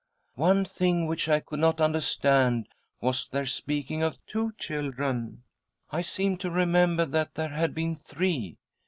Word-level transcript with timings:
"One 0.33 0.65
thing 0.65 1.05
which 1.05 1.29
I 1.29 1.41
could 1.41 1.59
not 1.59 1.79
understand 1.79 2.67
was 3.01 3.27
their 3.27 3.45
speaking 3.45 4.01
of 4.01 4.17
two 4.25 4.51
children— 4.57 5.43
I 5.91 6.01
seemed 6.01 6.39
to 6.39 6.49
remem 6.49 6.97
ber 6.97 7.05
that 7.05 7.35
there 7.35 7.49
had 7.49 7.75
been 7.75 7.95
three. 7.95 8.57